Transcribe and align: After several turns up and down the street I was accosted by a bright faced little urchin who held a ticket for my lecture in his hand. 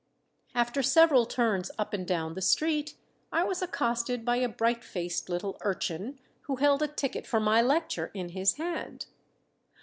After 0.55 0.81
several 0.81 1.27
turns 1.27 1.69
up 1.77 1.93
and 1.93 2.07
down 2.07 2.33
the 2.33 2.41
street 2.41 2.95
I 3.31 3.43
was 3.43 3.61
accosted 3.61 4.25
by 4.25 4.37
a 4.37 4.49
bright 4.49 4.83
faced 4.83 5.29
little 5.29 5.59
urchin 5.61 6.19
who 6.47 6.55
held 6.55 6.81
a 6.81 6.87
ticket 6.87 7.27
for 7.27 7.39
my 7.39 7.61
lecture 7.61 8.09
in 8.15 8.29
his 8.29 8.53
hand. 8.55 9.05